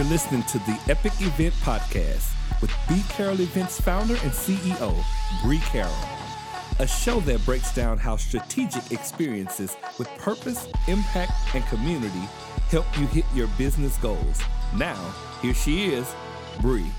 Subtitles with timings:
[0.00, 2.32] You're listening to the Epic Event Podcast
[2.62, 4.96] with B Carroll Events founder and CEO,
[5.42, 5.92] Bree Carroll.
[6.78, 12.26] A show that breaks down how strategic experiences with purpose, impact, and community
[12.70, 14.40] help you hit your business goals.
[14.74, 16.10] Now, here she is,
[16.62, 16.90] Bree.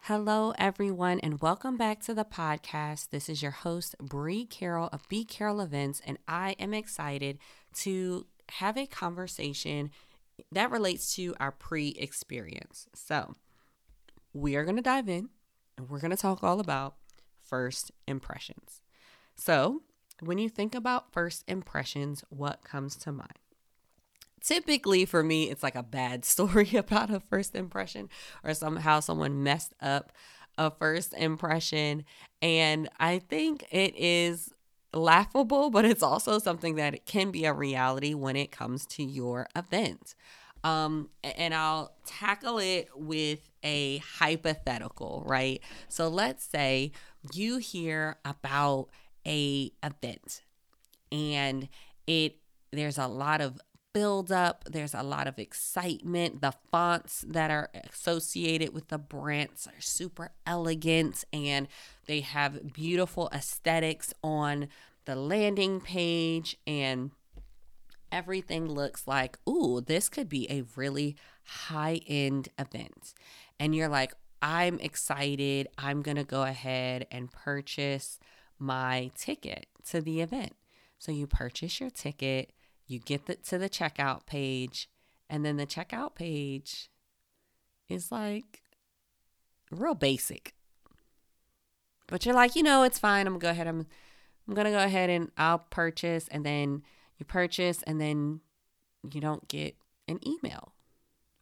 [0.00, 3.10] Hello, everyone, and welcome back to the podcast.
[3.10, 7.38] This is your host, Bree Carroll of B Carroll Events, and I am excited
[7.74, 9.92] to have a conversation
[10.52, 12.86] that relates to our pre experience.
[12.94, 13.34] So,
[14.32, 15.30] we are going to dive in
[15.76, 16.96] and we're going to talk all about
[17.42, 18.80] first impressions.
[19.34, 19.82] So,
[20.20, 23.38] when you think about first impressions, what comes to mind?
[24.40, 28.08] Typically, for me, it's like a bad story about a first impression
[28.42, 30.12] or somehow someone messed up
[30.56, 32.04] a first impression.
[32.42, 34.52] And I think it is
[34.92, 39.48] laughable, but it's also something that can be a reality when it comes to your
[39.54, 40.14] event.
[40.64, 45.62] Um, and I'll tackle it with a hypothetical, right?
[45.88, 46.92] So let's say
[47.32, 48.88] you hear about
[49.26, 50.42] a event
[51.12, 51.68] and
[52.06, 52.36] it
[52.70, 53.60] there's a lot of
[53.98, 56.40] build up, there's a lot of excitement.
[56.40, 61.66] The fonts that are associated with the brands are super elegant and
[62.06, 64.68] they have beautiful aesthetics on
[65.04, 67.10] the landing page and
[68.12, 73.14] everything looks like, ooh, this could be a really high end event.
[73.58, 75.66] And you're like, I'm excited.
[75.76, 78.20] I'm going to go ahead and purchase
[78.60, 80.54] my ticket to the event.
[81.00, 82.52] So you purchase your ticket,
[82.88, 84.88] you get the, to the checkout page,
[85.30, 86.90] and then the checkout page
[87.88, 88.62] is like
[89.70, 90.54] real basic.
[92.08, 93.26] But you're like, you know, it's fine.
[93.26, 93.66] I'm gonna go ahead.
[93.66, 93.86] I'm
[94.48, 96.82] I'm gonna go ahead and I'll purchase and then
[97.18, 98.40] you purchase and then
[99.12, 99.76] you don't get
[100.08, 100.72] an email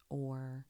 [0.09, 0.65] or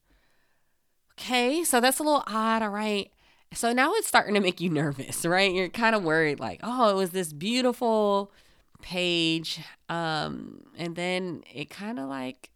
[1.18, 3.10] okay so that's a little odd all right
[3.52, 6.90] so now it's starting to make you nervous right you're kind of worried like oh
[6.90, 8.32] it was this beautiful
[8.80, 12.50] page um and then it kind of like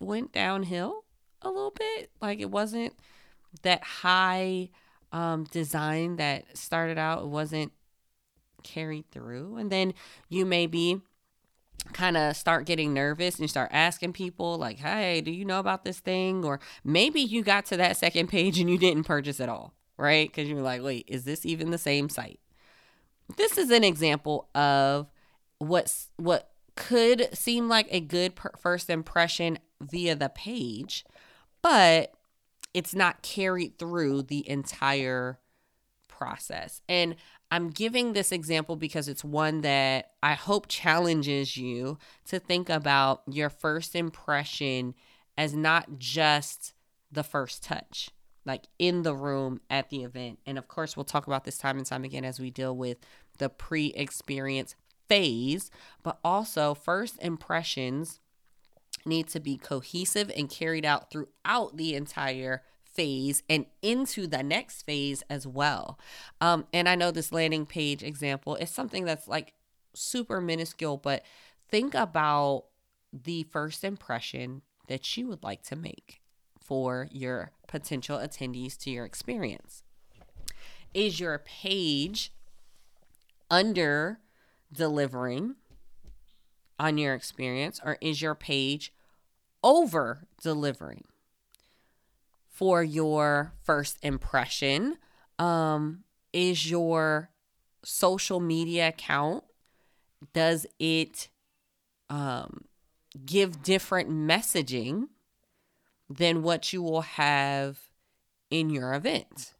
[0.00, 1.04] went downhill
[1.42, 2.10] a little bit.
[2.20, 2.94] Like it wasn't
[3.62, 4.70] that high
[5.12, 7.22] um design that started out.
[7.22, 7.72] It wasn't
[8.62, 9.56] carried through.
[9.56, 9.94] And then
[10.28, 11.02] you maybe
[11.92, 15.60] kind of start getting nervous and you start asking people like hey do you know
[15.60, 16.44] about this thing?
[16.44, 20.28] Or maybe you got to that second page and you didn't purchase at all right?
[20.28, 22.40] Because you're like wait is this even the same site?
[23.36, 25.10] This is an example of
[25.68, 31.04] what's what could seem like a good per- first impression via the page
[31.62, 32.12] but
[32.72, 35.38] it's not carried through the entire
[36.08, 37.16] process and
[37.54, 43.22] I'm giving this example because it's one that I hope challenges you to think about
[43.30, 44.94] your first impression
[45.38, 46.74] as not just
[47.12, 48.10] the first touch,
[48.44, 50.40] like in the room at the event.
[50.46, 52.98] And of course, we'll talk about this time and time again as we deal with
[53.38, 54.74] the pre experience
[55.08, 55.70] phase,
[56.02, 58.20] but also first impressions
[59.04, 64.82] need to be cohesive and carried out throughout the entire phase and into the next
[64.82, 65.98] phase as well.
[66.40, 69.54] Um, and I know this landing page example is something that's like
[69.94, 71.22] super minuscule, but
[71.68, 72.64] think about
[73.12, 76.20] the first impression that you would like to make
[76.60, 79.82] for your potential attendees to your experience.
[80.92, 82.32] Is your page
[83.50, 84.20] under
[84.74, 85.56] delivering
[86.78, 88.92] on your experience, or is your page
[89.62, 91.04] over delivering?
[92.54, 94.96] for your first impression
[95.40, 97.28] um, is your
[97.82, 99.42] social media account
[100.32, 101.28] does it
[102.08, 102.64] um,
[103.26, 105.08] give different messaging
[106.08, 107.78] than what you will have
[108.50, 109.54] in your event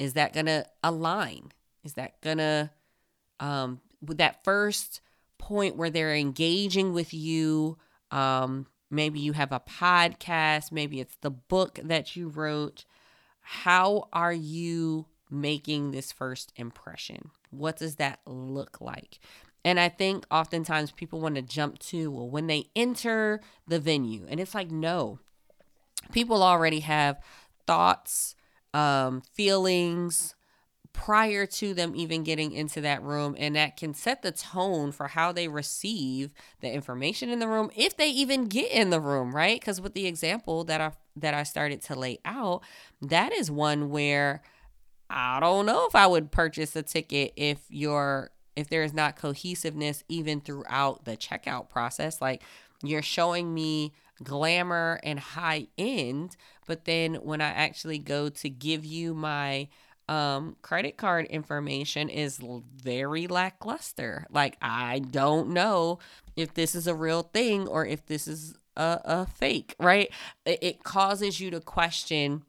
[0.00, 1.52] is that going to align
[1.84, 2.68] is that going to
[3.38, 5.00] um, that first
[5.38, 7.78] point where they're engaging with you
[8.10, 12.84] um, Maybe you have a podcast, maybe it's the book that you wrote.
[13.40, 17.30] How are you making this first impression?
[17.50, 19.18] What does that look like?
[19.64, 24.26] And I think oftentimes people want to jump to, well, when they enter the venue,
[24.28, 25.18] and it's like, no,
[26.12, 27.20] people already have
[27.66, 28.34] thoughts,
[28.72, 30.34] um, feelings,
[30.98, 35.06] prior to them even getting into that room and that can set the tone for
[35.06, 39.34] how they receive the information in the room if they even get in the room
[39.34, 42.62] right because with the example that I that I started to lay out
[43.00, 44.42] that is one where
[45.08, 49.14] I don't know if I would purchase a ticket if you're if there is not
[49.14, 52.42] cohesiveness even throughout the checkout process like
[52.82, 53.92] you're showing me
[54.22, 56.36] glamour and high end.
[56.66, 59.68] But then when I actually go to give you my
[60.08, 62.40] um, credit card information is
[62.76, 64.26] very lackluster.
[64.30, 65.98] Like, I don't know
[66.36, 70.10] if this is a real thing or if this is a, a fake, right?
[70.46, 72.44] It, it causes you to question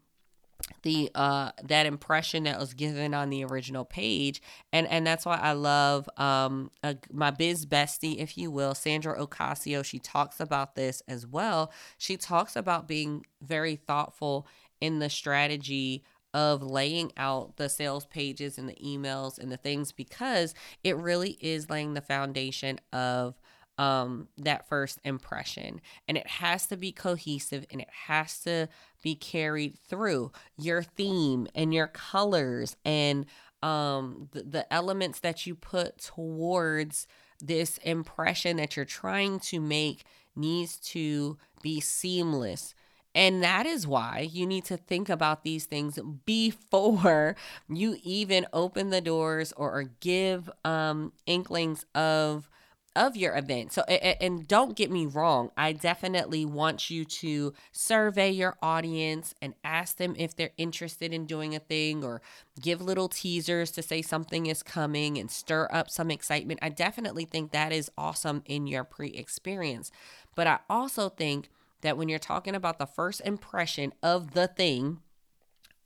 [0.84, 4.42] the uh that impression that was given on the original page
[4.74, 9.18] and and that's why i love um uh, my biz bestie if you will sandra
[9.18, 14.46] ocasio she talks about this as well she talks about being very thoughtful
[14.82, 16.04] in the strategy
[16.34, 20.54] of laying out the sales pages and the emails and the things because
[20.84, 23.40] it really is laying the foundation of
[23.80, 25.80] um, that first impression.
[26.08, 28.68] And it has to be cohesive and it has to
[29.02, 33.26] be carried through your theme and your colors and
[33.64, 37.08] um, the, the elements that you put towards
[37.42, 40.04] this impression that you're trying to make
[40.36, 42.76] needs to be seamless.
[43.16, 47.36] And that is why you need to think about these things before
[47.70, 52.50] you even open the doors or, or give um, inklings of
[52.96, 53.72] of your event.
[53.72, 59.54] So, and don't get me wrong, I definitely want you to survey your audience and
[59.64, 62.22] ask them if they're interested in doing a thing or
[62.60, 66.60] give little teasers to say something is coming and stir up some excitement.
[66.62, 69.92] I definitely think that is awesome in your pre experience.
[70.36, 71.50] But I also think
[71.82, 75.00] that when you're talking about the first impression of the thing,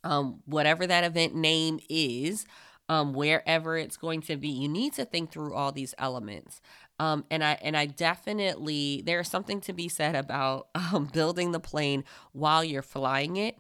[0.04, 2.46] um, whatever that event name is,
[2.90, 6.62] um, wherever it's going to be, you need to think through all these elements.
[7.00, 11.60] Um, and I and I definitely there's something to be said about um, building the
[11.60, 12.04] plane
[12.34, 13.58] while you're flying it.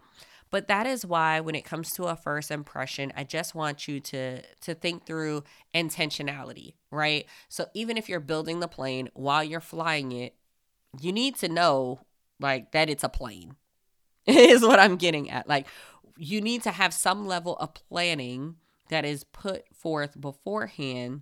[0.51, 4.00] But that is why when it comes to a first impression, I just want you
[4.01, 5.44] to to think through
[5.74, 7.25] intentionality, right?
[7.50, 10.36] So even if you're building the plane while you're flying it,
[11.01, 12.01] you need to know
[12.44, 13.56] like that it's a plane.
[14.28, 15.50] is what I'm getting at.
[15.50, 15.68] Like
[16.18, 18.56] you need to have some level of planning
[18.90, 21.22] that is put forth beforehand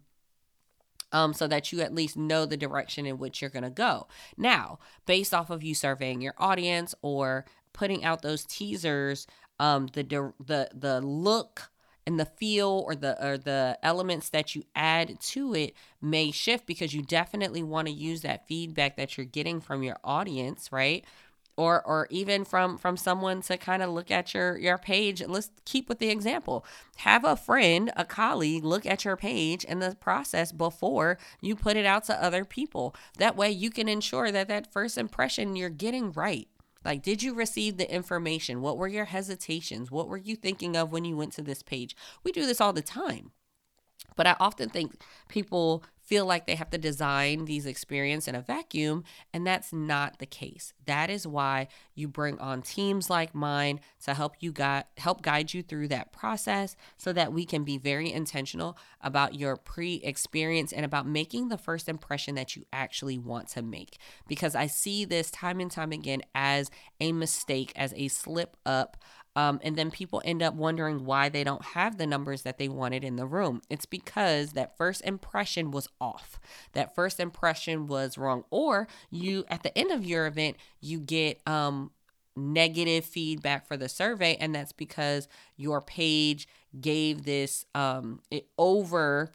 [1.12, 4.08] um, so that you at least know the direction in which you're going to go.
[4.38, 9.28] Now, based off of you surveying your audience or putting out those teasers,
[9.60, 11.72] um, the the the look
[12.06, 16.66] and the feel or the or the elements that you add to it may shift
[16.66, 21.06] because you definitely want to use that feedback that you're getting from your audience, right?
[21.58, 25.22] or or even from from someone to kind of look at your your page.
[25.26, 26.66] Let's keep with the example.
[26.98, 31.78] Have a friend a colleague look at your page and the process before you put
[31.78, 32.96] it out to other people.
[33.18, 36.48] That way you can ensure that that first impression you're getting right
[36.84, 38.62] like did you receive the information?
[38.62, 39.92] What were your hesitations?
[39.92, 41.96] What were you thinking of when you went to this page?
[42.24, 43.32] We do this all the time.
[44.16, 48.42] But I often think people feel like they have to design these experience in a
[48.42, 49.02] vacuum
[49.34, 50.74] and that's not the case.
[50.86, 55.54] That is why you bring on teams like mine to help you guide help guide
[55.54, 60.84] you through that process so that we can be very intentional about your pre-experience and
[60.84, 63.98] about making the first impression that you actually want to make.
[64.28, 66.70] Because i see this time and time again as
[67.00, 68.98] a mistake as a slip up
[69.36, 72.68] um, and then people end up wondering why they don't have the numbers that they
[72.68, 73.62] wanted in the room.
[73.70, 76.40] It's because that first impression was off.
[76.74, 78.44] That first impression was wrong.
[78.50, 81.92] Or you, at the end of your event, you get um,
[82.36, 86.48] negative feedback for the survey, and that's because your page
[86.80, 89.32] gave this um, it over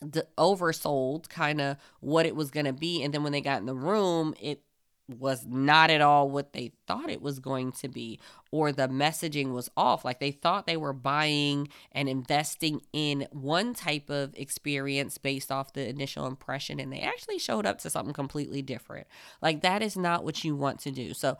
[0.00, 3.60] the oversold kind of what it was going to be and then when they got
[3.60, 4.60] in the room it
[5.08, 8.18] was not at all what they thought it was going to be,
[8.50, 10.04] or the messaging was off.
[10.04, 15.72] Like they thought they were buying and investing in one type of experience based off
[15.72, 19.06] the initial impression, and they actually showed up to something completely different.
[19.42, 21.12] Like that is not what you want to do.
[21.14, 21.36] So,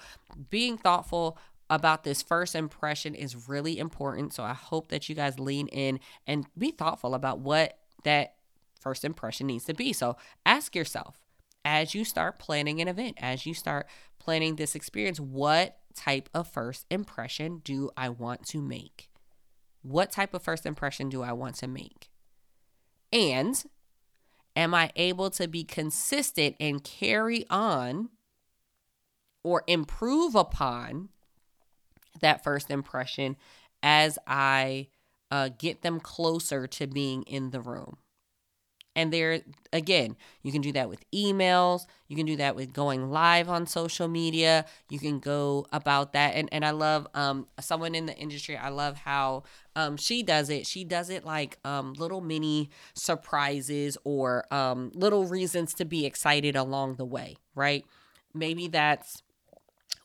[0.50, 1.38] being thoughtful
[1.70, 4.34] about this first impression is really important.
[4.34, 8.34] So, I hope that you guys lean in and be thoughtful about what that
[8.80, 9.94] first impression needs to be.
[9.94, 11.23] So, ask yourself
[11.64, 13.86] as you start planning an event, as you start
[14.18, 19.08] planning this experience, what type of first impression do I want to make?
[19.82, 22.10] What type of first impression do I want to make?
[23.12, 23.62] And
[24.56, 28.10] am I able to be consistent and carry on
[29.42, 31.10] or improve upon
[32.20, 33.36] that first impression
[33.82, 34.88] as I
[35.30, 37.98] uh, get them closer to being in the room?
[38.96, 39.40] And there,
[39.72, 41.86] again, you can do that with emails.
[42.08, 44.66] You can do that with going live on social media.
[44.88, 46.34] You can go about that.
[46.34, 49.42] And, and I love um, someone in the industry, I love how
[49.74, 50.66] um, she does it.
[50.66, 56.54] She does it like um, little mini surprises or um, little reasons to be excited
[56.54, 57.84] along the way, right?
[58.34, 59.22] maybe that's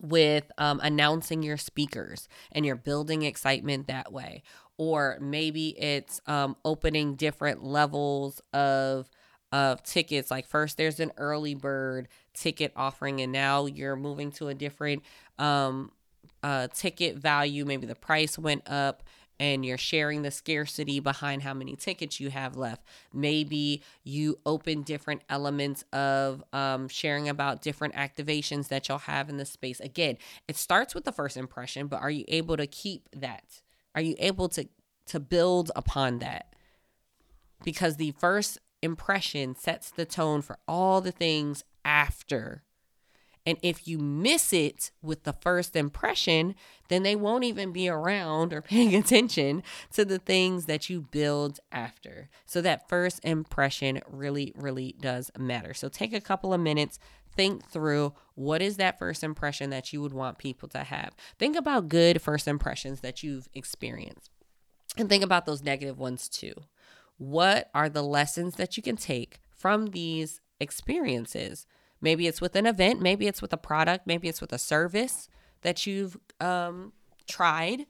[0.02, 4.44] with um, announcing your speakers and you're building excitement that way.
[4.78, 9.10] Or maybe it's um, opening different levels of
[9.52, 10.30] of tickets.
[10.32, 15.04] Like first, there's an early bird ticket offering, and now you're moving to a different
[15.38, 15.92] um,
[16.44, 17.66] uh, ticket value.
[17.66, 19.04] Maybe the price went up
[19.40, 22.84] and you're sharing the scarcity behind how many tickets you have left.
[23.14, 29.38] Maybe you open different elements of um, sharing about different activations that you'll have in
[29.38, 29.80] the space.
[29.80, 30.18] Again,
[30.48, 33.62] it starts with the first impression, but are you able to keep that?
[33.96, 34.68] Are you able to
[35.08, 36.54] to build upon that?
[37.64, 42.64] Because the first impression sets the tone for all the things after
[43.50, 46.54] and if you miss it with the first impression,
[46.88, 49.64] then they won't even be around or paying attention
[49.94, 52.30] to the things that you build after.
[52.46, 55.74] So that first impression really, really does matter.
[55.74, 57.00] So take a couple of minutes,
[57.36, 61.16] think through what is that first impression that you would want people to have.
[61.40, 64.30] Think about good first impressions that you've experienced.
[64.96, 66.54] And think about those negative ones too.
[67.18, 71.66] What are the lessons that you can take from these experiences?
[72.02, 75.30] Maybe it's with an event, maybe it's with a product, maybe it's with a service
[75.62, 76.94] that you've um,
[77.28, 77.86] tried.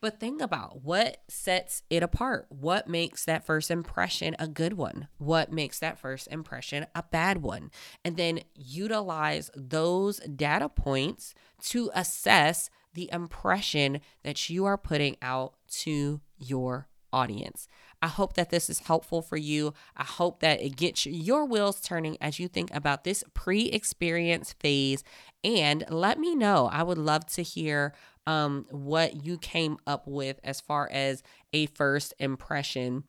[0.00, 2.46] But think about what sets it apart.
[2.50, 5.08] What makes that first impression a good one?
[5.18, 7.72] What makes that first impression a bad one?
[8.04, 15.54] And then utilize those data points to assess the impression that you are putting out
[15.68, 17.68] to your audience.
[18.00, 19.74] I hope that this is helpful for you.
[19.96, 24.54] I hope that it gets your wheels turning as you think about this pre experience
[24.60, 25.02] phase.
[25.42, 26.68] And let me know.
[26.72, 27.94] I would love to hear
[28.26, 31.22] um, what you came up with as far as
[31.52, 33.04] a first impression.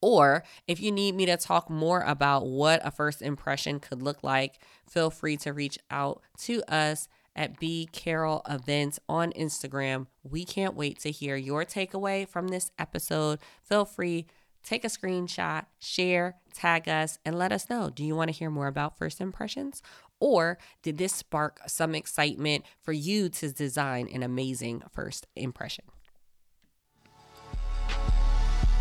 [0.00, 4.22] Or if you need me to talk more about what a first impression could look
[4.22, 10.08] like, feel free to reach out to us at B Carroll Events on Instagram.
[10.24, 13.38] We can't wait to hear your takeaway from this episode.
[13.62, 14.26] Feel free,
[14.64, 17.90] take a screenshot, share, tag us, and let us know.
[17.90, 19.80] Do you want to hear more about first impressions?
[20.20, 25.84] Or did this spark some excitement for you to design an amazing first impression?